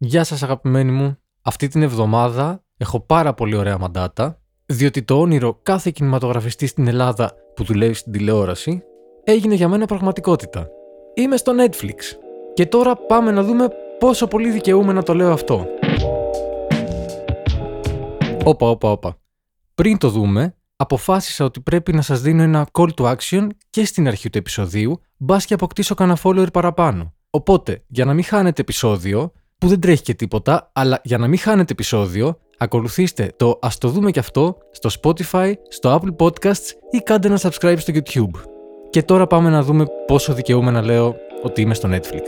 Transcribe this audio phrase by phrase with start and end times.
[0.00, 1.18] Γεια σας αγαπημένοι μου.
[1.42, 7.32] Αυτή την εβδομάδα έχω πάρα πολύ ωραία μαντάτα, διότι το όνειρο κάθε κινηματογραφιστή στην Ελλάδα
[7.54, 8.82] που δουλεύει στην τηλεόραση
[9.24, 10.68] έγινε για μένα πραγματικότητα.
[11.14, 11.94] Είμαι στο Netflix.
[12.54, 15.66] Και τώρα πάμε να δούμε πόσο πολύ δικαιούμαι να το λέω αυτό.
[18.44, 19.18] Όπα, όπα, όπα.
[19.74, 24.06] Πριν το δούμε, αποφάσισα ότι πρέπει να σας δίνω ένα call to action και στην
[24.06, 27.12] αρχή του επεισοδίου, μπας και αποκτήσω κανένα follower παραπάνω.
[27.30, 31.38] Οπότε, για να μην χάνετε επεισόδιο, που δεν τρέχει και τίποτα, αλλά για να μην
[31.38, 36.98] χάνετε επεισόδιο, ακολουθήστε το «Ας το δούμε και αυτό» στο Spotify, στο Apple Podcasts ή
[36.98, 38.40] κάντε ένα subscribe στο YouTube.
[38.90, 42.22] Και τώρα πάμε να δούμε πόσο δικαιούμαι να λέω ότι είμαι στο Netflix.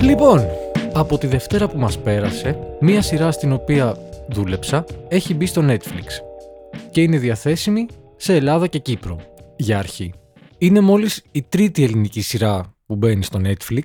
[0.00, 0.44] Λοιπόν,
[0.92, 3.96] από τη Δευτέρα που μας πέρασε, μία σειρά στην οποία
[4.30, 6.06] δούλεψα έχει μπει στο Netflix
[6.90, 9.20] και είναι διαθέσιμη σε Ελλάδα και Κύπρο,
[9.56, 10.12] για αρχή.
[10.58, 13.82] Είναι μόλις η τρίτη ελληνική σειρά που μπαίνει στο Netflix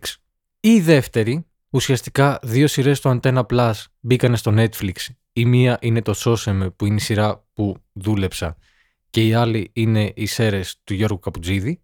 [0.60, 4.96] ή η δεύτερη, ουσιαστικά δύο σειρές του Antenna Plus μπήκανε στο Netflix.
[5.34, 8.58] Η μία είναι το Soseme που είναι η σειρά που δούλεψα
[9.10, 11.83] και η άλλη είναι οι σέρες του Γιώργου Καπουτζίδη.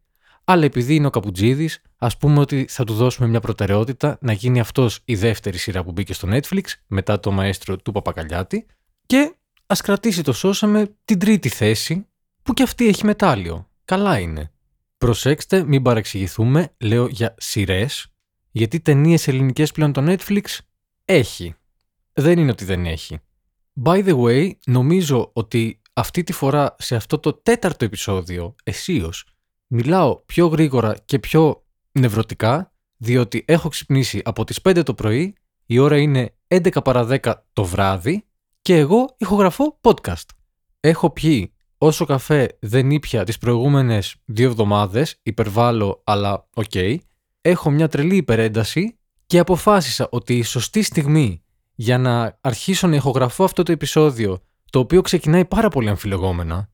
[0.51, 4.59] Αλλά επειδή είναι ο Καπουτζίδη, ας πούμε ότι θα του δώσουμε μια προτεραιότητα να γίνει
[4.59, 8.65] αυτός η δεύτερη σειρά που μπήκε στο Netflix μετά το μαέστρο του Παπακαλιάτη.
[9.05, 12.07] Και ας κρατήσει το Σώσαμε την τρίτη θέση,
[12.43, 13.69] που κι αυτή έχει μετάλλιο.
[13.85, 14.51] Καλά είναι.
[14.97, 18.07] Προσέξτε, μην παρεξηγηθούμε, λέω για σειρές,
[18.51, 20.57] γιατί ταινίες ελληνικές πλέον το Netflix
[21.05, 21.55] έχει.
[22.13, 23.19] Δεν είναι ότι δεν έχει.
[23.83, 29.25] By the way, νομίζω ότι αυτή τη φορά σε αυτό το τέταρτο επεισόδιο, εσείως,
[29.69, 35.77] μιλάω πιο γρήγορα και πιο νευρωτικά, διότι έχω ξυπνήσει από τις 5 το πρωί, η
[35.77, 38.25] ώρα είναι 11 παρά 10 το βράδυ
[38.61, 40.25] και εγώ ηχογραφώ podcast.
[40.79, 46.71] Έχω πιει όσο καφέ δεν ήπια τις προηγούμενες δύο εβδομάδες, υπερβάλλω αλλά οκ,
[47.41, 51.43] έχω μια τρελή υπερένταση και αποφάσισα ότι η σωστή στιγμή
[51.75, 54.39] για να αρχίσω να ηχογραφώ αυτό το επεισόδιο,
[54.69, 56.69] το οποίο ξεκινάει πάρα πολύ αμφιλεγόμενα,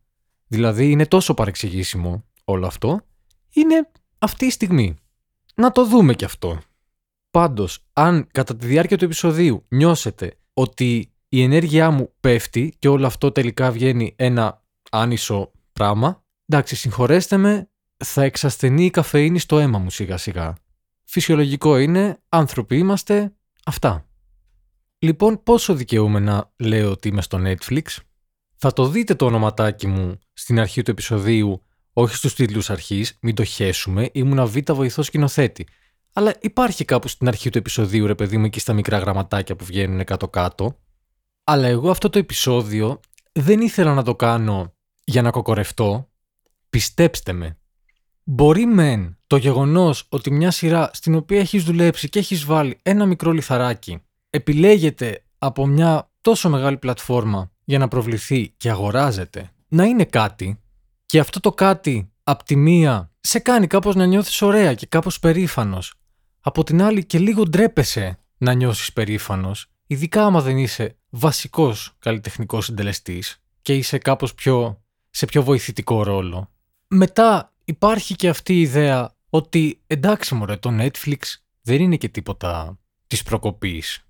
[0.47, 3.01] δηλαδή είναι τόσο παρεξηγήσιμο όλο αυτό,
[3.53, 4.95] είναι αυτή η στιγμή.
[5.55, 6.59] Να το δούμε κι αυτό.
[7.31, 13.05] Πάντως, αν κατά τη διάρκεια του επεισοδίου νιώσετε ότι η ενέργειά μου πέφτει και όλο
[13.05, 19.77] αυτό τελικά βγαίνει ένα άνισο πράγμα, εντάξει, συγχωρέστε με, θα εξασθενεί η καφεΐνη στο αίμα
[19.77, 20.55] μου σιγά σιγά.
[21.03, 23.33] Φυσιολογικό είναι, άνθρωποι είμαστε,
[23.65, 24.05] αυτά.
[24.99, 27.83] Λοιπόν, πόσο δικαιούμαι να λέω ότι είμαι στο Netflix;
[28.55, 31.63] Θα το δείτε το ονοματάκι μου στην αρχή του επεισοδίου
[31.97, 35.67] όχι στους τίτλους αρχής, μην το χέσουμε, ήμουν β' βοηθός σκηνοθέτη.
[36.13, 39.65] Αλλά υπάρχει κάπου στην αρχή του επεισοδίου, ρε παιδί μου, εκεί στα μικρά γραμματάκια που
[39.65, 40.77] βγαίνουν κάτω-κάτω.
[41.43, 42.99] Αλλά εγώ αυτό το επεισόδιο
[43.31, 44.73] δεν ήθελα να το κάνω
[45.03, 46.09] για να κοκορευτώ.
[46.69, 47.57] Πιστέψτε με.
[48.23, 53.05] Μπορεί μεν το γεγονός ότι μια σειρά στην οποία έχεις δουλέψει και έχεις βάλει ένα
[53.05, 60.05] μικρό λιθαράκι επιλέγεται από μια τόσο μεγάλη πλατφόρμα για να προβληθεί και αγοράζεται να είναι
[60.05, 60.59] κάτι
[61.15, 65.19] και αυτό το κάτι, απ' τη μία, σε κάνει κάπως να νιώθεις ωραία και κάπως
[65.19, 65.93] περήφανος.
[66.39, 72.65] Από την άλλη και λίγο ντρέπεσαι να νιώσεις περήφανος, ειδικά άμα δεν είσαι βασικός καλλιτεχνικός
[72.65, 76.51] συντελεστής και είσαι κάπως πιο, σε πιο βοηθητικό ρόλο.
[76.87, 81.21] Μετά υπάρχει και αυτή η ιδέα ότι εντάξει μωρέ το Netflix
[81.61, 84.05] δεν είναι και τίποτα της προκοπής.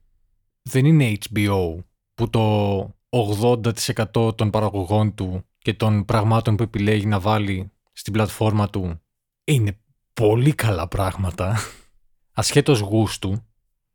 [0.62, 1.78] Δεν είναι HBO
[2.14, 8.70] που το 80% των παραγωγών του και των πραγμάτων που επιλέγει να βάλει στην πλατφόρμα
[8.70, 9.02] του
[9.44, 9.80] είναι
[10.14, 11.58] πολύ καλά πράγματα,
[12.40, 13.46] ασχέτως γούστου.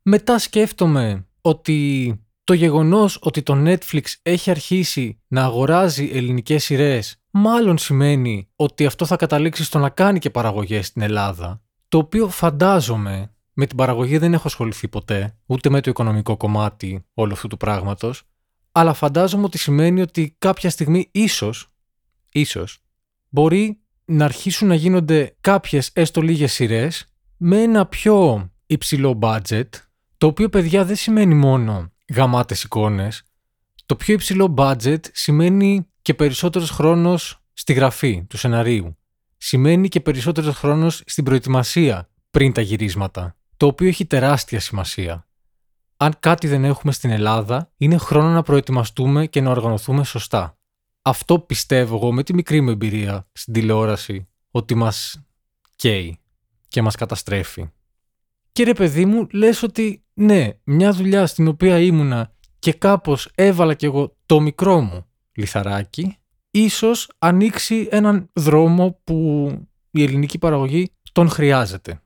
[0.01, 7.77] Μετά σκέφτομαι ότι το γεγονός ότι το Netflix έχει αρχίσει να αγοράζει ελληνικές σειρές μάλλον
[7.77, 13.33] σημαίνει ότι αυτό θα καταλήξει στο να κάνει και παραγωγές στην Ελλάδα, το οποίο φαντάζομαι
[13.53, 17.57] με την παραγωγή δεν έχω ασχοληθεί ποτέ, ούτε με το οικονομικό κομμάτι όλου αυτού του
[17.57, 18.23] πράγματος,
[18.71, 21.71] αλλά φαντάζομαι ότι σημαίνει ότι κάποια στιγμή ίσως,
[22.31, 22.79] ίσως,
[23.29, 27.05] μπορεί να αρχίσουν να γίνονται κάποιες έστω λίγες σειρές
[27.37, 29.67] με ένα πιο υψηλό budget,
[30.17, 33.23] το οποίο παιδιά δεν σημαίνει μόνο γαμάτες εικόνες,
[33.85, 38.97] το πιο υψηλό budget σημαίνει και περισσότερος χρόνος στη γραφή του σεναρίου.
[39.37, 45.27] Σημαίνει και περισσότερος χρόνος στην προετοιμασία πριν τα γυρίσματα, το οποίο έχει τεράστια σημασία
[46.03, 50.57] αν κάτι δεν έχουμε στην Ελλάδα, είναι χρόνο να προετοιμαστούμε και να οργανωθούμε σωστά.
[51.01, 55.21] Αυτό πιστεύω εγώ με τη μικρή μου εμπειρία στην τηλεόραση, ότι μας
[55.75, 56.19] καίει
[56.67, 57.69] και μας καταστρέφει.
[58.51, 63.73] Και ρε παιδί μου, λες ότι ναι, μια δουλειά στην οποία ήμουνα και κάπως έβαλα
[63.73, 66.17] κι εγώ το μικρό μου λιθαράκι,
[66.51, 69.49] ίσως ανοίξει έναν δρόμο που
[69.91, 72.01] η ελληνική παραγωγή τον χρειάζεται.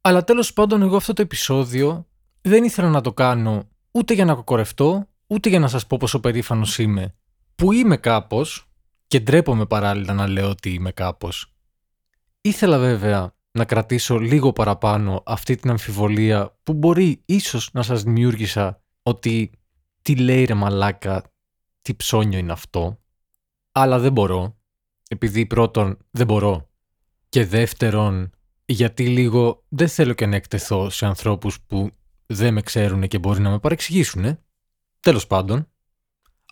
[0.00, 2.06] Αλλά τέλος πάντων εγώ αυτό το επεισόδιο
[2.48, 6.20] δεν ήθελα να το κάνω ούτε για να κοκορευτώ, ούτε για να σας πω πόσο
[6.20, 7.14] περήφανος είμαι,
[7.54, 8.70] που είμαι κάπως
[9.06, 11.54] και ντρέπομαι παράλληλα να λέω ότι είμαι κάπως.
[12.40, 18.82] Ήθελα βέβαια να κρατήσω λίγο παραπάνω αυτή την αμφιβολία που μπορεί ίσως να σας δημιούργησα
[19.02, 19.50] ότι
[20.02, 21.22] τι λέει ρε μαλάκα,
[21.82, 23.00] τι ψώνιο είναι αυτό,
[23.72, 24.56] αλλά δεν μπορώ,
[25.08, 26.68] επειδή πρώτον δεν μπορώ
[27.28, 28.30] και δεύτερον
[28.64, 31.90] γιατί λίγο δεν θέλω και να εκτεθώ σε ανθρώπους που
[32.26, 34.38] δεν με ξέρουν και μπορεί να με παρεξηγήσουν.
[35.00, 35.68] Τέλος πάντων,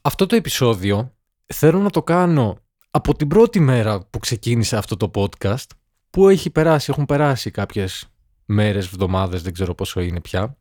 [0.03, 1.15] αυτό το επεισόδιο
[1.47, 2.59] θέλω να το κάνω
[2.91, 5.67] από την πρώτη μέρα που ξεκίνησε αυτό το podcast,
[6.11, 8.09] που έχει περάσει, έχουν περάσει κάποιες
[8.45, 10.57] μέρες, εβδομάδες, δεν ξέρω πόσο είναι πια.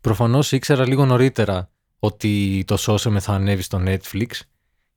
[0.00, 4.26] Προφανώς ήξερα λίγο νωρίτερα ότι το Σώσεμε θα ανέβει στο Netflix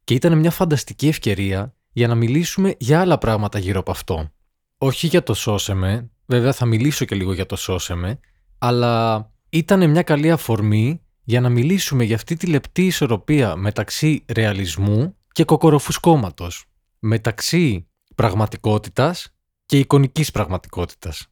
[0.04, 4.32] και ήταν μια φανταστική ευκαιρία για να μιλήσουμε για άλλα πράγματα γύρω από αυτό.
[4.78, 8.20] Όχι για το Σώσεμε, βέβαια θα μιλήσω και λίγο για το Σώσεμε,
[8.58, 15.16] αλλά ήταν μια καλή αφορμή για να μιλήσουμε για αυτή τη λεπτή ισορροπία μεταξύ ρεαλισμού
[15.32, 16.66] και κοκοροφουσκώματος,
[17.00, 19.36] μεταξύ πραγματικότητας
[19.66, 21.28] και εικονικής πραγματικότητας.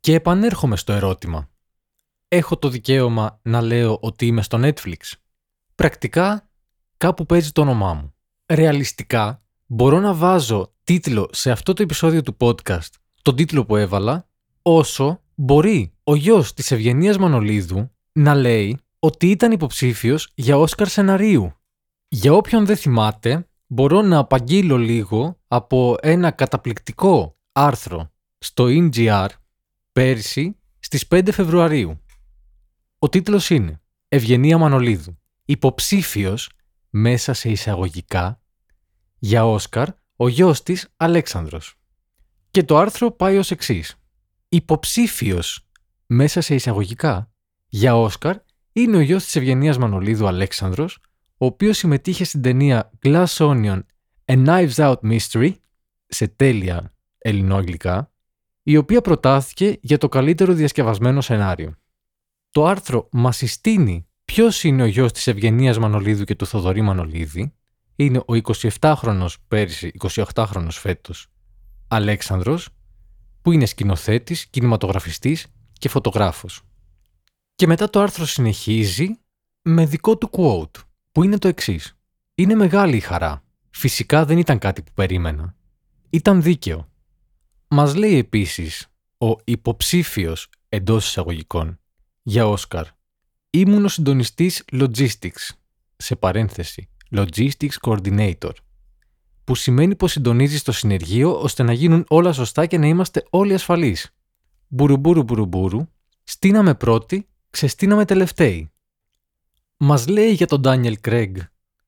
[0.00, 1.50] Και επανέρχομαι στο ερώτημα.
[2.28, 4.96] Έχω το δικαίωμα να λέω ότι είμαι στο Netflix;
[5.74, 6.50] Πρακτικά
[6.96, 8.14] κάπου παίζει το όνομά μου.
[8.46, 12.90] Ρεαλιστικά μπορώ να βάζω τίτλο σε αυτό το επεισόδιο του podcast,
[13.22, 14.28] τον τίτλο που έβαλα,
[14.62, 21.52] όσο μπορεί ο γιος της Ευγενίας Μανολίδου να λέει ότι ήταν υποψήφιος για Όσκαρ σεναρίου.
[22.08, 29.26] Για όποιον δεν θυμάται, μπορώ να απαγγείλω λίγο από ένα καταπληκτικό άρθρο στο NGR
[29.92, 32.00] πέρσι στις 5 Φεβρουαρίου.
[32.98, 36.50] Ο τίτλος είναι «Ευγενία Μανολίδου, υποψήφιος
[36.90, 38.42] μέσα σε εισαγωγικά
[39.18, 41.74] για Όσκαρ ο γιος της Αλέξανδρος».
[42.50, 43.98] Και το άρθρο πάει ως εξής.
[44.50, 45.68] Υποψήφιος
[46.06, 47.30] μέσα σε εισαγωγικά
[47.66, 48.36] για Όσκαρ
[48.72, 50.98] είναι ο γιος της Ευγενίας Μανολίδου Αλέξανδρος,
[51.36, 53.80] ο οποίος συμμετείχε στην ταινία Glass Onion
[54.24, 55.52] A Knives Out Mystery
[56.06, 58.12] σε τέλεια ελληνόγλικα,
[58.62, 61.74] η οποία προτάθηκε για το καλύτερο διασκευασμένο σενάριο.
[62.50, 67.54] Το άρθρο μας συστήνει ποιος είναι ο γιος της Ευγενίας Μανολίδου και του Θοδωρή Μανολίδη,
[67.96, 68.34] είναι ο
[68.80, 71.26] 27χρονος πέρυσι, 28χρονος φέτος,
[71.88, 72.68] Αλέξανδρος,
[73.42, 76.62] που είναι σκηνοθέτης, κινηματογραφιστής και φωτογράφος.
[77.54, 79.18] Και μετά το άρθρο συνεχίζει
[79.62, 80.80] με δικό του quote,
[81.12, 81.98] που είναι το εξής.
[82.34, 83.42] Είναι μεγάλη η χαρά.
[83.70, 85.54] Φυσικά δεν ήταν κάτι που περίμενα.
[86.10, 86.88] Ήταν δίκαιο.
[87.68, 88.86] Μας λέει επίσης
[89.18, 91.78] ο υποψήφιος εντός εισαγωγικών
[92.22, 92.86] για Όσκαρ.
[93.50, 95.48] Ήμουν ο συντονιστής Logistics,
[95.96, 98.52] σε παρένθεση, Logistics Coordinator,
[99.48, 103.54] που σημαίνει πως συντονίζεις το συνεργείο ώστε να γίνουν όλα σωστά και να είμαστε όλοι
[103.54, 104.14] ασφαλείς.
[104.68, 105.88] Μπουρουμπουρου μπουρουμπουρου,
[106.24, 108.70] στείναμε πρώτοι, ξεστείναμε τελευταίοι.
[109.76, 111.36] Μας λέει για τον Ντάνιελ Κρέγ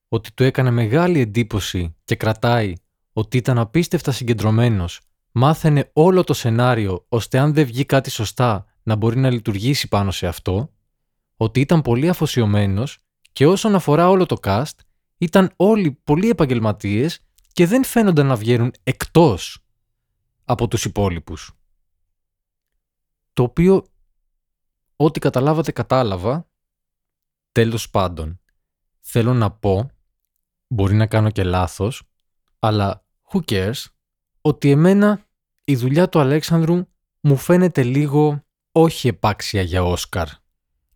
[0.09, 2.73] ότι του έκανε μεγάλη εντύπωση και κρατάει
[3.13, 5.01] ότι ήταν απίστευτα συγκεντρωμένος,
[5.33, 10.11] μάθαινε όλο το σενάριο ώστε αν δεν βγει κάτι σωστά να μπορεί να λειτουργήσει πάνω
[10.11, 10.73] σε αυτό,
[11.37, 12.99] ότι ήταν πολύ αφοσιωμένος
[13.33, 14.75] και όσον αφορά όλο το cast,
[15.19, 17.21] ήταν όλοι πολύ επαγγελματίες
[17.53, 19.65] και δεν φαίνονταν να βγαίνουν εκτός
[20.45, 21.53] από τους υπόλοιπους.
[23.33, 23.87] Το οποίο,
[24.97, 26.49] ό,τι καταλάβατε κατάλαβα,
[27.53, 28.41] τέλος πάντων.
[29.01, 29.91] Θέλω να πω,
[30.67, 32.03] μπορεί να κάνω και λάθος,
[32.59, 33.85] αλλά who cares,
[34.41, 35.27] ότι εμένα
[35.65, 36.87] η δουλειά του Αλέξανδρου
[37.21, 40.29] μου φαίνεται λίγο όχι επάξια για Όσκαρ.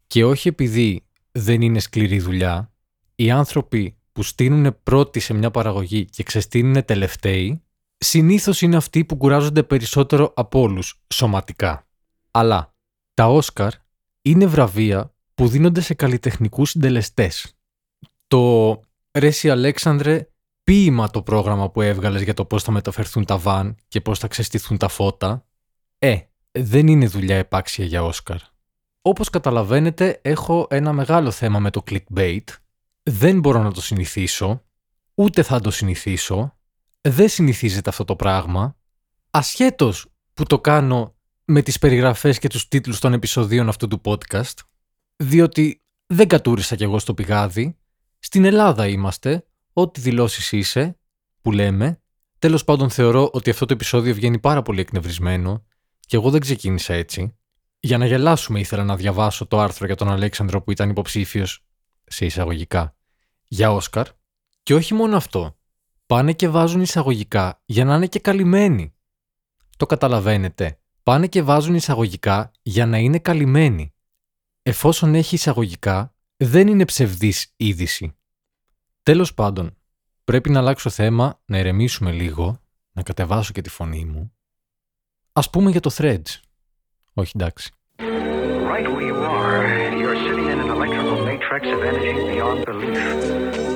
[0.06, 2.72] Και όχι επειδή δεν είναι σκληρή δουλειά,
[3.14, 7.62] οι άνθρωποι που στείνουν πρώτοι σε μια παραγωγή και ξεστείνουν τελευταίοι,
[7.96, 11.86] συνήθως είναι αυτοί που κουράζονται περισσότερο από όλους σωματικά.
[12.30, 12.74] Αλλά
[13.14, 13.72] τα Όσκαρ
[14.22, 17.54] είναι βραβεία που δίνονται σε καλλιτεχνικούς συντελεστές.
[18.26, 18.80] Το
[19.10, 20.28] «Ρέσι Αλέξανδρε»
[20.64, 24.28] ποίημα το πρόγραμμα που έβγαλες για το πώς θα μεταφερθούν τα βαν και πώς θα
[24.28, 25.46] ξεστηθούν τα φώτα,
[25.98, 26.18] ε,
[26.50, 28.38] δεν είναι δουλειά επάξια για Όσκαρ.
[29.02, 32.44] Όπως καταλαβαίνετε, έχω ένα μεγάλο θέμα με το clickbait
[33.10, 34.64] δεν μπορώ να το συνηθίσω,
[35.14, 36.58] ούτε θα το συνηθίσω,
[37.00, 38.76] δεν συνηθίζεται αυτό το πράγμα,
[39.30, 44.58] ασχέτως που το κάνω με τις περιγραφές και τους τίτλους των επεισοδίων αυτού του podcast,
[45.16, 47.78] διότι δεν κατούρισα κι εγώ στο πηγάδι,
[48.18, 50.98] στην Ελλάδα είμαστε, ό,τι δηλώσεις είσαι,
[51.40, 52.00] που λέμε,
[52.38, 55.64] τέλος πάντων θεωρώ ότι αυτό το επεισόδιο βγαίνει πάρα πολύ εκνευρισμένο
[56.00, 57.36] και εγώ δεν ξεκίνησα έτσι.
[57.80, 61.64] Για να γελάσουμε ήθελα να διαβάσω το άρθρο για τον Αλέξανδρο που ήταν υποψήφιος
[62.04, 62.96] σε εισαγωγικά
[63.48, 64.08] για Όσκαρ
[64.62, 65.56] και όχι μόνο αυτό.
[66.06, 68.94] Πάνε και βάζουν εισαγωγικά για να είναι και καλυμμένοι.
[69.76, 70.78] Το καταλαβαίνετε.
[71.02, 73.94] Πάνε και βάζουν εισαγωγικά για να είναι καλυμμένοι.
[74.62, 78.16] Εφόσον έχει εισαγωγικά, δεν είναι ψευδής είδηση.
[79.02, 79.76] Τέλος πάντων,
[80.24, 82.60] πρέπει να αλλάξω θέμα, να ερεμήσουμε λίγο,
[82.92, 84.32] να κατεβάσω και τη φωνή μου.
[85.32, 86.40] Ας πούμε για το Threads.
[87.14, 87.70] Όχι εντάξει.
[87.98, 89.23] Right
[91.84, 93.00] matrix of energy beyond belief,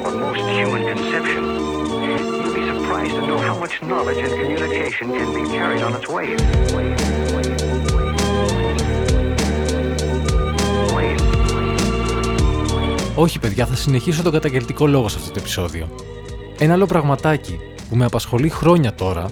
[0.04, 1.42] or most human conception.
[2.42, 6.08] You'd be surprised to know how much knowledge and communication can be carried on its
[6.14, 6.40] wave.
[6.74, 6.98] wave,
[7.34, 7.58] wave,
[10.94, 11.22] wave.
[13.14, 15.88] Όχι παιδιά, θα συνεχίσω τον καταγγελτικό λόγο σε αυτό το επεισόδιο.
[16.58, 19.30] Ένα άλλο πραγματάκι που με απασχολεί χρόνια τώρα,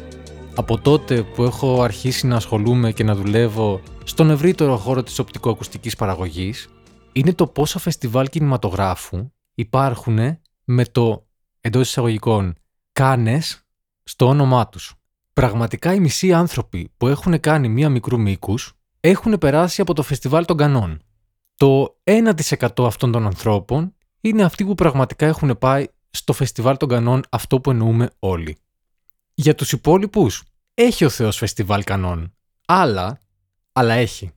[0.54, 5.97] από τότε που έχω αρχίσει να ασχολούμαι και να δουλεύω στον ευρύτερο χώρο της οπτικοακουστικής
[5.97, 6.68] παραγωγής,
[7.16, 11.26] είναι το πόσα φεστιβάλ κινηματογράφου υπάρχουν με το
[11.61, 12.54] εντός εισαγωγικών
[12.92, 13.66] κάνες
[14.02, 14.94] στο όνομά τους.
[15.32, 20.44] Πραγματικά οι μισοί άνθρωποι που έχουν κάνει μία μικρού μήκους έχουν περάσει από το φεστιβάλ
[20.44, 21.02] των Κανών.
[21.54, 22.32] Το 1%
[22.87, 27.70] αυτών των ανθρώπων είναι αυτοί που πραγματικά έχουν πάει στο φεστιβάλ των Κανών αυτό που
[27.70, 28.56] εννοούμε όλοι.
[29.35, 30.42] Για τους υπόλοιπους,
[30.75, 32.35] έχει ο Θεός φεστιβάλ Κανών.
[32.66, 33.18] Άλλα,
[33.73, 34.30] αλλά έχει.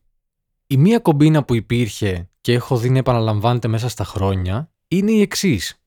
[0.67, 5.21] Η μία κομπίνα που υπήρχε και έχω δει να επαναλαμβάνεται μέσα στα χρόνια είναι η
[5.21, 5.83] εξής.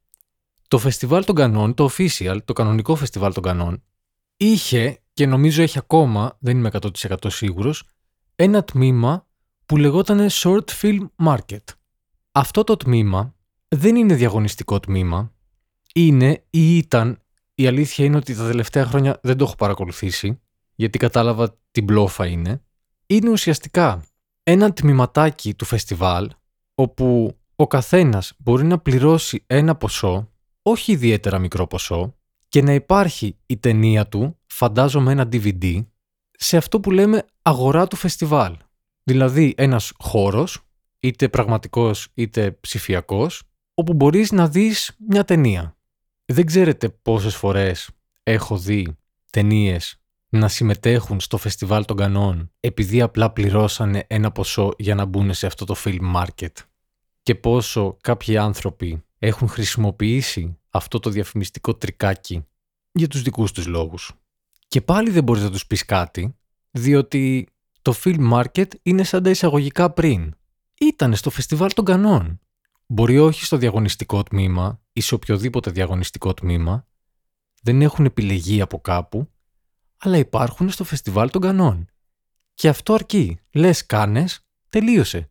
[0.68, 3.82] Το φεστιβάλ των Κανών, το official, το κανονικό φεστιβάλ των Κανών,
[4.36, 7.84] είχε και νομίζω έχει ακόμα, δεν είμαι 100% σίγουρος,
[8.34, 9.26] ένα τμήμα
[9.66, 11.64] που λεγόταν Short Film Market.
[12.32, 13.34] Αυτό το τμήμα
[13.68, 15.32] δεν είναι διαγωνιστικό τμήμα,
[15.94, 17.22] είναι ή ήταν,
[17.54, 20.40] η αλήθεια είναι ότι τα τελευταία χρόνια δεν το έχω παρακολουθήσει,
[20.74, 22.62] γιατί κατάλαβα την μπλόφα είναι,
[23.06, 24.04] είναι ουσιαστικά
[24.42, 26.30] ένα τμήματάκι του φεστιβάλ,
[26.74, 32.16] όπου ο καθένας μπορεί να πληρώσει ένα ποσό, όχι ιδιαίτερα μικρό ποσό,
[32.48, 35.84] και να υπάρχει η ταινία του, φαντάζομαι ένα DVD,
[36.32, 38.56] σε αυτό που λέμε αγορά του φεστιβάλ.
[39.02, 40.60] Δηλαδή ένας χώρος,
[41.00, 43.42] είτε πραγματικός είτε ψηφιακός,
[43.74, 45.76] όπου μπορείς να δεις μια ταινία.
[46.24, 47.90] Δεν ξέρετε πόσες φορές
[48.22, 48.96] έχω δει
[49.30, 50.01] ταινίες
[50.34, 55.46] να συμμετέχουν στο φεστιβάλ των Κανών επειδή απλά πληρώσανε ένα ποσό για να μπουν σε
[55.46, 56.52] αυτό το film market
[57.22, 62.46] και πόσο κάποιοι άνθρωποι έχουν χρησιμοποιήσει αυτό το διαφημιστικό τρικάκι
[62.92, 64.12] για τους δικούς τους λόγους.
[64.68, 66.36] Και πάλι δεν μπορείς να τους πεις κάτι,
[66.70, 67.48] διότι
[67.82, 70.34] το film market είναι σαν τα εισαγωγικά πριν.
[70.80, 72.40] Ήτανε στο φεστιβάλ των Κανών.
[72.86, 76.86] Μπορεί όχι στο διαγωνιστικό τμήμα ή σε οποιοδήποτε διαγωνιστικό τμήμα,
[77.62, 79.31] δεν έχουν επιλεγεί από κάπου,
[80.04, 81.86] αλλά υπάρχουν στο φεστιβάλ των Κανών.
[82.54, 83.38] Και αυτό αρκεί.
[83.52, 85.30] Λες κάνες, τελείωσε.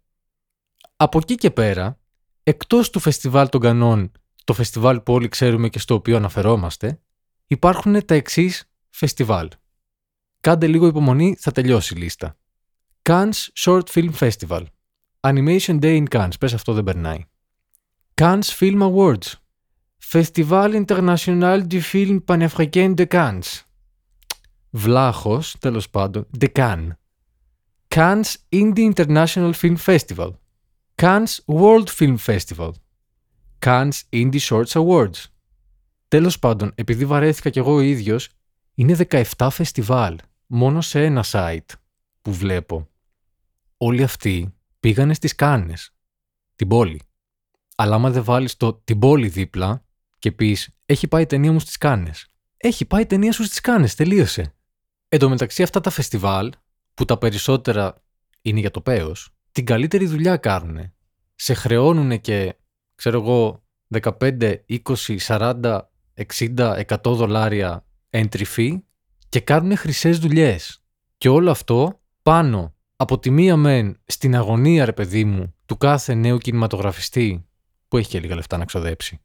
[0.96, 2.00] Από εκεί και πέρα,
[2.44, 4.12] εκτός του φεστιβάλ των Κανών,
[4.44, 7.02] το φεστιβάλ που όλοι ξέρουμε και στο οποίο αναφερόμαστε,
[7.48, 9.50] υπάρχουν τα εξής φεστιβάλ.
[10.42, 12.38] Κάντε λίγο υπομονή, θα τελειώσει η λίστα.
[13.02, 14.66] Cannes Short Film Festival.
[15.20, 16.40] Animation Day in Cannes.
[16.40, 17.26] Πες αυτό δεν περνάει.
[18.22, 19.34] Cannes Film Awards.
[20.12, 23.71] Festival International du Film Panafricain de Cannes.
[24.74, 26.90] Βλάχος, τέλος πάντων, de Cannes.
[27.88, 30.32] Cannes Indie International Film Festival.
[30.96, 32.72] Cannes World Film Festival.
[33.60, 35.26] Cannes Indie Shorts Awards.
[36.08, 38.30] Τέλος πάντων, επειδή βαρέθηκα κι εγώ ο ίδιος,
[38.74, 41.74] είναι 17 φεστιβάλ, μόνο σε ένα site
[42.22, 42.90] που βλέπω.
[43.78, 45.96] Όλοι αυτοί πήγανε στις Κάνες,
[46.56, 47.02] την πόλη.
[47.76, 49.86] Αλλά άμα δεν βάλεις το την πόλη δίπλα
[50.20, 52.28] και πεις «Έχει πάει η ταινία μου στις Κάνες».
[52.58, 54.56] Έχει πάει η ταινία σου στις Κάνες, τελείωσε.
[55.14, 56.52] Εν τω μεταξύ αυτά τα φεστιβάλ,
[56.94, 58.04] που τα περισσότερα
[58.42, 60.94] είναι για το πέος, την καλύτερη δουλειά κάνουν.
[61.36, 62.56] Σε χρεώνουν και,
[62.96, 63.64] ξέρω εγώ,
[64.02, 65.80] 15, 20, 40,
[66.38, 68.82] 60, 100 δολάρια entry fee
[69.30, 70.84] και κάνουν χρυσές δουλειές.
[71.18, 76.14] Και όλο αυτό πάνω από τη μία μεν στην αγωνία, ρε παιδί μου, του κάθε
[76.14, 77.46] νέου κινηματογραφιστή
[77.88, 79.22] που έχει και λίγα λεφτά να ξοδέψει.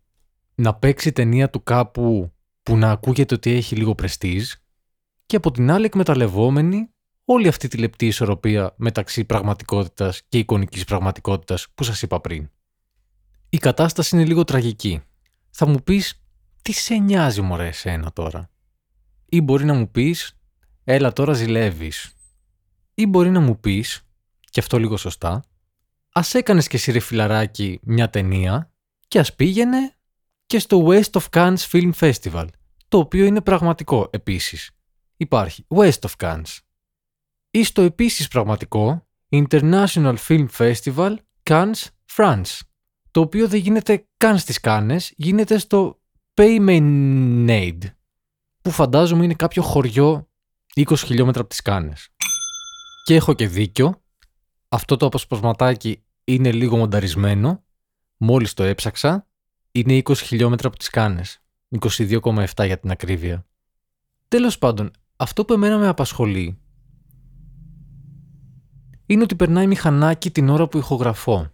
[0.54, 4.52] Να παίξει ταινία του κάπου που να ακούγεται ότι έχει λίγο πρεστίζ
[5.26, 6.90] και από την άλλη εκμεταλλευόμενη
[7.24, 12.50] όλη αυτή τη λεπτή ισορροπία μεταξύ πραγματικότητας και εικονικής πραγματικότητας που σας είπα πριν.
[13.48, 15.02] Η κατάσταση είναι λίγο τραγική.
[15.50, 16.22] Θα μου πεις,
[16.62, 18.50] τι σε νοιάζει μωρέ εσένα τώρα;
[19.28, 20.38] Ή μπορεί να μου πεις,
[20.84, 22.12] έλα τώρα ζηλεύεις.
[22.94, 24.02] Ή μπορεί να μου πεις,
[24.50, 25.44] και αυτό λίγο σωστά,
[26.12, 28.72] ας έκανες και εσύ ρε φιλαράκι μια ταινία
[29.08, 29.96] και ας πήγαινε
[30.46, 32.46] και στο West of Cannes Film Festival,
[32.88, 34.75] το οποίο είναι πραγματικό επίσης.
[35.16, 36.58] Υπάρχει West of Cannes.
[37.50, 41.82] Ή στο επίσης πραγματικό International Film Festival Cannes
[42.16, 42.60] France,
[43.10, 46.00] το οποίο δεν γίνεται καν στις κάνες, γίνεται στο
[46.34, 47.78] Paymenade,
[48.62, 50.28] που φαντάζομαι είναι κάποιο χωριό
[50.74, 52.08] 20 χιλιόμετρα από τις κάνες.
[53.04, 54.02] Και έχω και δίκιο,
[54.68, 57.64] αυτό το αποσπασματάκι είναι λίγο μονταρισμένο,
[58.16, 59.28] μόλις το έψαξα,
[59.72, 63.46] είναι 20 χιλιόμετρα από τις κάνες, 22,7 για την ακρίβεια.
[64.28, 66.58] Τέλος πάντων, αυτό που εμένα με απασχολεί
[69.06, 71.50] είναι ότι περνάει μηχανάκι την ώρα που ηχογραφώ.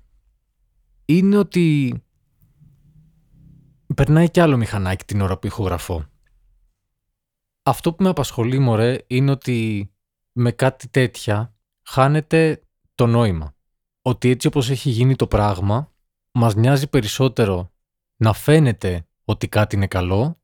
[1.05, 1.95] Είναι ότι
[3.95, 6.07] περνάει κι άλλο μηχανάκι την ώρα που ηχογραφώ.
[7.63, 9.91] Αυτό που με απασχολεί μωρέ είναι ότι
[10.33, 12.63] με κάτι τέτοια χάνεται
[12.95, 13.55] το νόημα.
[14.03, 15.93] Ότι έτσι όπως έχει γίνει το πράγμα
[16.33, 17.73] μας νοιάζει περισσότερο
[18.17, 20.41] να φαίνεται ότι κάτι είναι καλό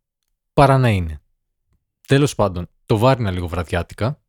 [0.53, 1.23] παρά να είναι.
[2.07, 4.21] Τέλος πάντων, το βάρινα λίγο βραδιάτικα.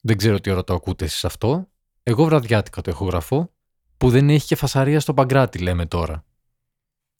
[0.00, 1.68] Δεν ξέρω τι ώρα το ακούτε εσείς αυτό.
[2.02, 3.52] Εγώ βραδιάτικα το έχω γραφώ,
[3.96, 6.24] που δεν έχει και φασαρία στο παγκράτη, λέμε τώρα.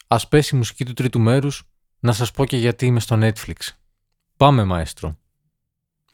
[0.06, 1.62] Ας πέσει η μουσική του τρίτου μέρους,
[2.00, 3.54] να σας πω και γιατί είμαι στο Netflix.
[4.36, 5.18] Πάμε, μαέστρο.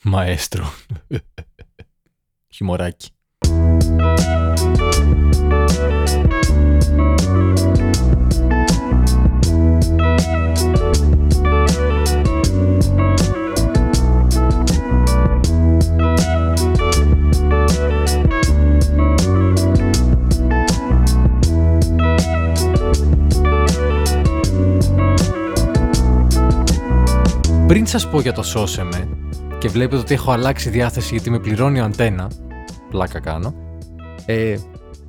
[0.03, 0.73] Μαέστρο.
[2.55, 3.11] Χιμωράκι.
[27.73, 29.19] Πριν σας πω για το σώσεμε
[29.59, 32.31] και βλέπετε ότι έχω αλλάξει διάθεση γιατί με πληρώνει ο αντένα,
[32.91, 33.55] πλάκα κάνω,
[34.27, 34.57] ε,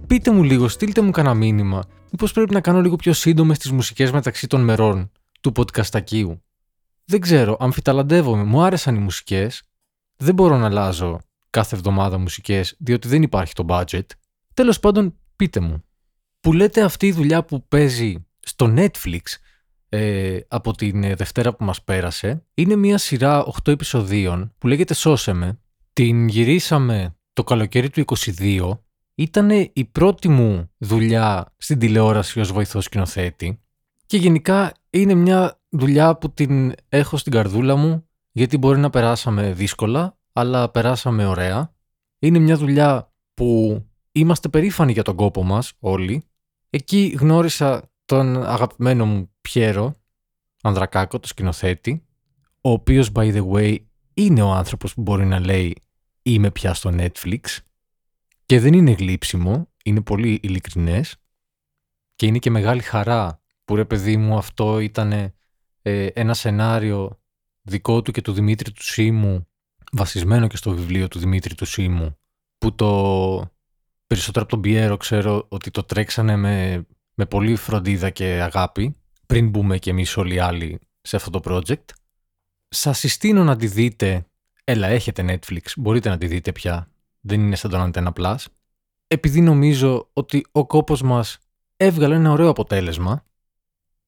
[0.07, 3.71] πείτε μου λίγο, στείλτε μου κανένα μήνυμα, μήπως πρέπει να κάνω λίγο πιο σύντομες τις
[3.71, 6.41] μουσικές μεταξύ των μερών του podcastακίου.
[7.05, 9.63] Δεν ξέρω, αμφιταλαντεύομαι, μου άρεσαν οι μουσικές,
[10.17, 14.05] δεν μπορώ να αλλάζω κάθε εβδομάδα μουσικές διότι δεν υπάρχει το budget.
[14.53, 15.83] Τέλος πάντων, πείτε μου,
[16.39, 19.19] που λέτε αυτή η δουλειά που παίζει στο Netflix
[19.95, 22.45] ε, από την ε, Δευτέρα που μας πέρασε.
[22.53, 25.59] Είναι μια σειρά 8 επεισοδίων που λέγεται «Σώσε με».
[25.93, 28.03] Την γυρίσαμε το καλοκαίρι του
[28.37, 28.79] 22.
[29.15, 33.61] Ήταν η πρώτη μου δουλειά στην τηλεόραση ως βοηθός σκηνοθέτη
[34.05, 39.53] και γενικά είναι μια δουλειά που την έχω στην καρδούλα μου γιατί μπορεί να περάσαμε
[39.53, 41.75] δύσκολα αλλά περάσαμε ωραία.
[42.19, 46.23] Είναι μια δουλειά που είμαστε περήφανοι για τον κόπο μας όλοι.
[46.69, 49.95] Εκεί γνώρισα τον αγαπημένο μου Πιέρο,
[50.61, 52.05] Ανδρακάκο, το σκηνοθέτη,
[52.61, 53.77] ο οποίος, by the way,
[54.13, 55.77] είναι ο άνθρωπος που μπορεί να λέει
[56.21, 57.39] «Είμαι πια στο Netflix»
[58.45, 61.15] και δεν είναι γλύψιμο, είναι πολύ ειλικρινές
[62.15, 65.11] και είναι και μεγάλη χαρά που ρε παιδί μου αυτό ήταν
[65.81, 67.21] ε, ένα σενάριο
[67.61, 69.47] δικό του και του Δημήτρη του Σίμου
[69.91, 72.17] βασισμένο και στο βιβλίο του Δημήτρη του Σίμου
[72.57, 73.51] που το
[74.07, 79.49] περισσότερο από τον Πιέρο ξέρω ότι το τρέξανε με, με πολύ φροντίδα και αγάπη πριν
[79.49, 81.85] μπούμε και εμείς όλοι οι άλλοι σε αυτό το project.
[82.67, 84.25] Σας συστήνω να τη δείτε,
[84.63, 88.45] έλα έχετε Netflix, μπορείτε να τη δείτε πια, δεν είναι σαν τον Antenna Plus,
[89.07, 91.37] επειδή νομίζω ότι ο κόπος μας
[91.77, 93.25] έβγαλε ένα ωραίο αποτέλεσμα,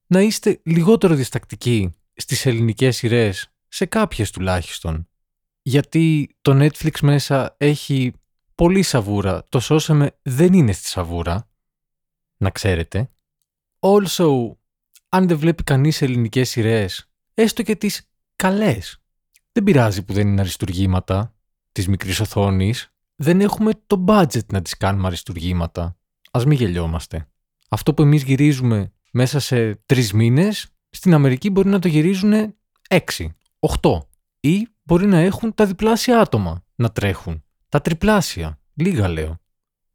[0.08, 5.08] να είστε λιγότερο διστακτικοί στις ελληνικές σειρές, σε κάποιες τουλάχιστον,
[5.62, 8.14] γιατί το Netflix μέσα έχει
[8.56, 11.50] πολύ σαβούρα, το σώσαμε δεν είναι στη σαβούρα,
[12.38, 13.10] να ξέρετε.
[13.80, 14.52] Also,
[15.16, 19.02] αν δεν βλέπει κανείς ελληνικές σειρές, έστω και τις καλές.
[19.52, 21.36] Δεν πειράζει που δεν είναι αριστουργήματα
[21.72, 22.94] της μικρής οθόνης.
[23.16, 25.98] Δεν έχουμε το budget να τις κάνουμε αριστουργήματα.
[26.32, 27.28] Α μην γελιόμαστε.
[27.70, 32.56] Αυτό που εμείς γυρίζουμε μέσα σε τρεις μήνες, στην Αμερική μπορεί να το γυρίζουν
[32.90, 34.10] έξι, οχτώ.
[34.40, 37.44] Ή μπορεί να έχουν τα διπλάσια άτομα να τρέχουν.
[37.70, 38.60] Τα τριπλάσια.
[38.74, 39.40] Λίγα λέω.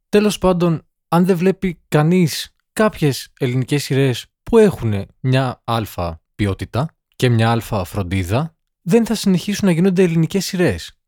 [0.09, 7.29] Τέλος πάντων, αν δεν βλέπει κανείς κάποιες ελληνικές σειρές που έχουν μια αλφα ποιότητα και
[7.29, 10.99] μια αλφα φροντίδα, δεν θα συνεχίσουν να γίνονται ελληνικές σειρές.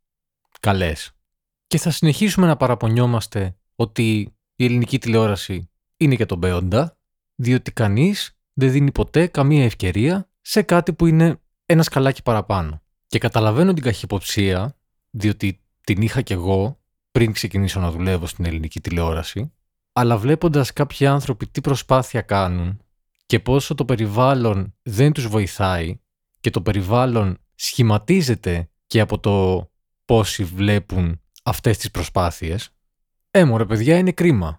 [0.59, 1.11] Καλές.
[1.67, 6.97] Και θα συνεχίσουμε να παραπονιόμαστε ότι η ελληνική τηλεόραση είναι και τον Μπέοντα,
[7.35, 12.81] διότι κανείς δεν δίνει ποτέ καμία ευκαιρία σε κάτι που είναι ένα σκαλάκι παραπάνω.
[13.07, 14.77] Και καταλαβαίνω την καχυποψία,
[15.09, 16.79] διότι την είχα κι εγώ
[17.11, 19.53] πριν ξεκινήσω να δουλεύω στην ελληνική τηλεόραση,
[19.93, 22.82] αλλά βλέποντας κάποιοι άνθρωποι τι προσπάθεια κάνουν
[23.33, 25.99] και πόσο το περιβάλλον δεν τους βοηθάει
[26.39, 29.67] και το περιβάλλον σχηματίζεται και από το
[30.05, 32.69] πόσοι βλέπουν αυτές τις προσπάθειες,
[33.31, 34.57] έμορε παιδιά είναι κρίμα.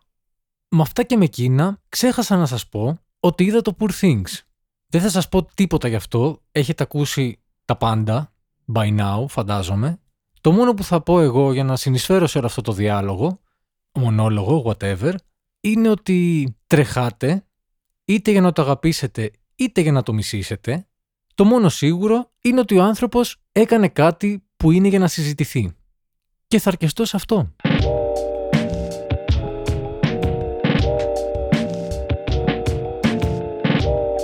[0.68, 4.40] Με αυτά και με εκείνα ξέχασα να σας πω ότι είδα το Poor Things.
[4.86, 8.32] Δεν θα σας πω τίποτα γι' αυτό, έχετε ακούσει τα πάντα,
[8.74, 10.00] by now φαντάζομαι.
[10.40, 13.40] Το μόνο που θα πω εγώ για να συνεισφέρω σε όλο αυτό το διάλογο,
[13.92, 15.14] μονόλογο, whatever,
[15.60, 17.43] είναι ότι τρεχάτε
[18.04, 20.86] είτε για να το αγαπήσετε είτε για να το μισήσετε,
[21.34, 25.72] το μόνο σίγουρο είναι ότι ο άνθρωπος έκανε κάτι που είναι για να συζητηθεί.
[26.46, 27.54] Και θα αρκεστώ σε αυτό.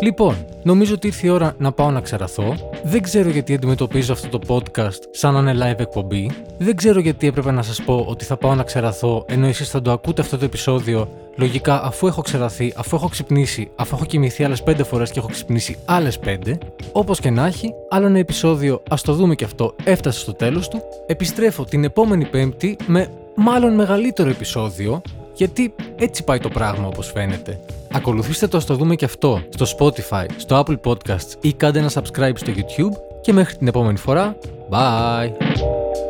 [0.03, 2.57] Λοιπόν, νομίζω ότι ήρθε η ώρα να πάω να ξεραθώ.
[2.85, 6.31] Δεν ξέρω γιατί αντιμετωπίζω αυτό το podcast σαν να είναι live εκπομπή.
[6.59, 9.83] Δεν ξέρω γιατί έπρεπε να σας πω ότι θα πάω να ξεραθώ ενώ εσείς θα
[9.83, 14.45] το ακούτε αυτό το επεισόδιο λογικά αφού έχω ξεραθεί, αφού έχω ξυπνήσει, αφού έχω κοιμηθεί
[14.45, 16.59] άλλες 5 φορές και έχω ξυπνήσει άλλες 5.
[16.93, 20.69] Όπως και να έχει, άλλο ένα επεισόδιο, ας το δούμε και αυτό, έφτασε στο τέλος
[20.69, 20.81] του.
[21.07, 25.03] Επιστρέφω την επόμενη Πέμπτη με μάλλον μεγαλύτερο επεισόδιο
[25.41, 27.61] γιατί έτσι πάει το πράγμα όπως φαίνεται.
[27.93, 32.33] Ακολουθήστε το στο δούμε και αυτό στο Spotify, στο Apple Podcasts ή κάντε ένα subscribe
[32.35, 34.37] στο YouTube και μέχρι την επόμενη φορά,
[34.71, 36.10] bye!